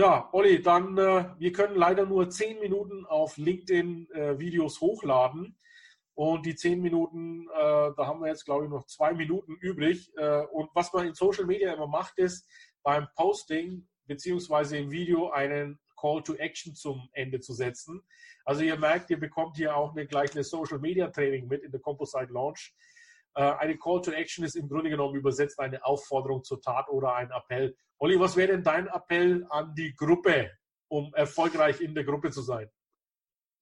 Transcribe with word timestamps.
Ja, 0.00 0.30
Olli, 0.32 0.62
dann, 0.62 0.96
äh, 0.96 1.26
wir 1.38 1.52
können 1.52 1.76
leider 1.76 2.06
nur 2.06 2.30
zehn 2.30 2.58
Minuten 2.58 3.04
auf 3.04 3.36
LinkedIn 3.36 4.10
äh, 4.12 4.38
Videos 4.38 4.80
hochladen. 4.80 5.58
Und 6.14 6.46
die 6.46 6.54
zehn 6.54 6.80
Minuten, 6.80 7.46
äh, 7.50 7.92
da 7.94 8.06
haben 8.06 8.22
wir 8.22 8.28
jetzt, 8.28 8.46
glaube 8.46 8.64
ich, 8.64 8.70
noch 8.70 8.86
zwei 8.86 9.12
Minuten 9.12 9.56
übrig. 9.56 10.10
Äh, 10.16 10.46
und 10.52 10.70
was 10.72 10.90
man 10.94 11.06
in 11.06 11.12
Social 11.12 11.44
Media 11.44 11.74
immer 11.74 11.86
macht, 11.86 12.16
ist 12.16 12.48
beim 12.82 13.08
Posting 13.14 13.86
beziehungsweise 14.06 14.78
im 14.78 14.90
Video 14.90 15.32
einen 15.32 15.78
Call 16.00 16.22
to 16.22 16.32
Action 16.36 16.74
zum 16.74 17.10
Ende 17.12 17.40
zu 17.40 17.52
setzen. 17.52 18.02
Also 18.46 18.62
ihr 18.62 18.78
merkt, 18.78 19.10
ihr 19.10 19.20
bekommt 19.20 19.58
hier 19.58 19.76
auch 19.76 19.94
eine, 19.94 20.06
gleich 20.06 20.32
eine 20.32 20.44
Social 20.44 20.78
Media 20.78 21.08
Training 21.08 21.46
mit 21.46 21.62
in 21.62 21.72
der 21.72 21.80
Composite 21.82 22.32
Launch. 22.32 22.74
Äh, 23.34 23.42
eine 23.42 23.78
Call 23.78 24.00
to 24.02 24.10
Action 24.10 24.44
ist 24.44 24.56
im 24.56 24.68
Grunde 24.68 24.90
genommen 24.90 25.14
übersetzt 25.14 25.58
eine 25.60 25.84
Aufforderung 25.84 26.42
zur 26.42 26.60
Tat 26.60 26.88
oder 26.88 27.14
ein 27.14 27.30
Appell. 27.30 27.76
Olli, 27.98 28.18
was 28.18 28.36
wäre 28.36 28.52
denn 28.52 28.64
dein 28.64 28.88
Appell 28.88 29.46
an 29.50 29.74
die 29.74 29.94
Gruppe, 29.94 30.50
um 30.88 31.12
erfolgreich 31.14 31.80
in 31.80 31.94
der 31.94 32.04
Gruppe 32.04 32.30
zu 32.30 32.42
sein? 32.42 32.68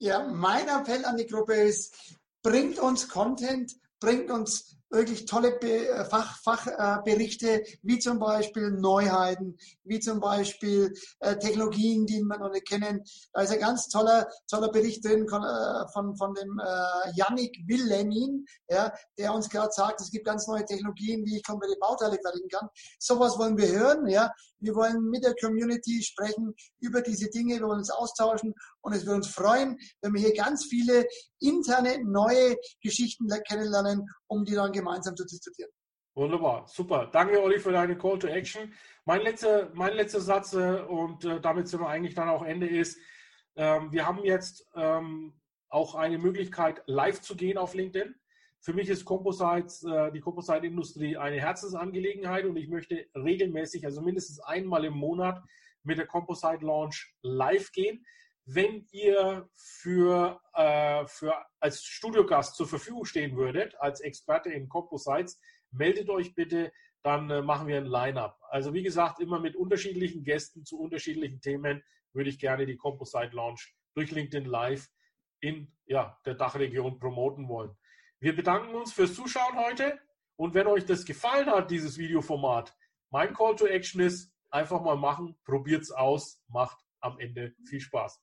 Ja, 0.00 0.26
mein 0.26 0.68
Appell 0.68 1.04
an 1.04 1.16
die 1.16 1.26
Gruppe 1.26 1.54
ist, 1.54 2.16
bringt 2.42 2.78
uns 2.78 3.08
Content, 3.08 3.74
bringt 4.00 4.30
uns 4.30 4.77
wirklich 4.90 5.26
tolle 5.26 5.60
äh, 5.60 6.04
Fachberichte, 6.04 7.46
Fach, 7.46 7.62
äh, 7.62 7.78
wie 7.82 7.98
zum 7.98 8.18
Beispiel 8.18 8.70
Neuheiten, 8.70 9.56
wie 9.84 10.00
zum 10.00 10.20
Beispiel 10.20 10.92
äh, 11.20 11.36
Technologien, 11.36 12.06
die 12.06 12.22
wir 12.22 12.38
noch 12.38 12.50
nicht 12.50 12.68
kennen. 12.68 13.02
Da 13.32 13.42
ist 13.42 13.52
ein 13.52 13.60
ganz 13.60 13.88
toller, 13.88 14.28
toller 14.50 14.70
Bericht 14.70 15.04
drin 15.04 15.28
von, 15.28 15.42
äh, 15.42 15.88
von, 15.92 16.16
von 16.16 16.34
dem 16.34 16.58
äh, 16.58 17.10
Yannick 17.14 17.56
Willemin, 17.66 18.46
ja, 18.68 18.92
der 19.18 19.34
uns 19.34 19.48
gerade 19.48 19.72
sagt, 19.72 20.00
es 20.00 20.10
gibt 20.10 20.26
ganz 20.26 20.46
neue 20.46 20.64
Technologien, 20.64 21.24
wie 21.24 21.36
ich 21.36 21.44
komplette 21.44 21.76
Bauteile 21.80 22.18
fertigen 22.22 22.48
kann. 22.48 22.68
Sowas 22.98 23.38
wollen 23.38 23.56
wir 23.56 23.68
hören. 23.68 24.06
Ja. 24.08 24.32
Wir 24.60 24.74
wollen 24.74 25.04
mit 25.04 25.24
der 25.24 25.36
Community 25.40 26.02
sprechen 26.02 26.54
über 26.80 27.00
diese 27.00 27.28
Dinge, 27.30 27.60
wir 27.60 27.66
wollen 27.66 27.78
uns 27.78 27.90
austauschen 27.90 28.54
und 28.88 28.94
es 28.94 29.04
würde 29.04 29.16
uns 29.16 29.28
freuen, 29.28 29.78
wenn 30.00 30.14
wir 30.14 30.20
hier 30.20 30.34
ganz 30.34 30.64
viele 30.64 31.06
interne, 31.40 32.02
neue 32.04 32.56
Geschichten 32.82 33.28
kennenlernen, 33.46 34.06
um 34.26 34.44
die 34.44 34.54
dann 34.54 34.72
gemeinsam 34.72 35.14
zu 35.14 35.24
diskutieren. 35.24 35.70
Wunderbar, 36.14 36.66
super. 36.66 37.08
Danke, 37.12 37.40
Olli, 37.40 37.60
für 37.60 37.70
deine 37.70 37.96
Call 37.96 38.18
to 38.18 38.26
Action. 38.26 38.72
Mein 39.04 39.20
letzter, 39.20 39.70
mein 39.74 39.94
letzter 39.94 40.20
Satz, 40.20 40.52
äh, 40.54 40.80
und 40.80 41.24
äh, 41.24 41.40
damit 41.40 41.68
sind 41.68 41.80
wir 41.80 41.88
eigentlich 41.88 42.14
dann 42.14 42.28
auch 42.28 42.42
Ende, 42.42 42.66
ist, 42.66 42.98
ähm, 43.56 43.92
wir 43.92 44.06
haben 44.06 44.24
jetzt 44.24 44.66
ähm, 44.74 45.34
auch 45.68 45.94
eine 45.94 46.18
Möglichkeit, 46.18 46.82
live 46.86 47.20
zu 47.20 47.36
gehen 47.36 47.58
auf 47.58 47.74
LinkedIn. 47.74 48.14
Für 48.60 48.72
mich 48.72 48.88
ist 48.88 49.04
Composites, 49.04 49.84
äh, 49.84 50.10
die 50.10 50.20
Composite-Industrie 50.20 51.16
eine 51.16 51.36
Herzensangelegenheit 51.36 52.46
und 52.46 52.56
ich 52.56 52.68
möchte 52.68 53.06
regelmäßig, 53.14 53.84
also 53.84 54.00
mindestens 54.00 54.40
einmal 54.40 54.84
im 54.86 54.94
Monat, 54.94 55.40
mit 55.84 55.98
der 55.98 56.06
Composite 56.06 56.64
Launch 56.64 57.14
live 57.22 57.70
gehen. 57.72 58.04
Wenn 58.50 58.86
ihr 58.92 59.46
für, 59.56 60.40
äh, 60.54 61.06
für 61.06 61.34
als 61.60 61.84
Studiogast 61.84 62.56
zur 62.56 62.66
Verfügung 62.66 63.04
stehen 63.04 63.36
würdet, 63.36 63.78
als 63.78 64.00
Experte 64.00 64.48
in 64.48 64.70
Composites, 64.70 65.38
meldet 65.70 66.08
euch 66.08 66.34
bitte, 66.34 66.72
dann 67.02 67.28
äh, 67.28 67.42
machen 67.42 67.68
wir 67.68 67.76
ein 67.76 67.84
Line-up. 67.84 68.40
Also 68.48 68.72
wie 68.72 68.82
gesagt, 68.82 69.20
immer 69.20 69.38
mit 69.38 69.54
unterschiedlichen 69.54 70.24
Gästen 70.24 70.64
zu 70.64 70.80
unterschiedlichen 70.80 71.42
Themen 71.42 71.84
würde 72.14 72.30
ich 72.30 72.38
gerne 72.38 72.64
die 72.64 72.78
Composite 72.78 73.36
Launch 73.36 73.76
durch 73.92 74.12
LinkedIn 74.12 74.46
Live 74.46 74.88
in 75.40 75.70
ja, 75.84 76.18
der 76.24 76.34
Dachregion 76.34 76.98
promoten 76.98 77.50
wollen. 77.50 77.76
Wir 78.18 78.34
bedanken 78.34 78.74
uns 78.74 78.94
fürs 78.94 79.12
Zuschauen 79.12 79.58
heute 79.58 80.00
und 80.36 80.54
wenn 80.54 80.66
euch 80.68 80.86
das 80.86 81.04
gefallen 81.04 81.50
hat, 81.50 81.70
dieses 81.70 81.98
Videoformat, 81.98 82.74
mein 83.10 83.34
Call 83.34 83.56
to 83.56 83.66
Action 83.66 84.00
ist, 84.00 84.32
einfach 84.48 84.80
mal 84.80 84.96
machen, 84.96 85.38
probiert's 85.44 85.90
aus, 85.90 86.40
macht 86.48 86.78
am 87.00 87.18
Ende 87.20 87.54
viel 87.68 87.80
Spaß. 87.80 88.22